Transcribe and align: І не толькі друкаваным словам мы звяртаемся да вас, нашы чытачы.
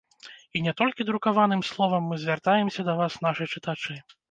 І 0.55 0.61
не 0.67 0.71
толькі 0.79 1.07
друкаваным 1.09 1.61
словам 1.73 2.09
мы 2.13 2.19
звяртаемся 2.25 2.89
да 2.91 2.99
вас, 3.03 3.21
нашы 3.29 3.51
чытачы. 3.55 4.03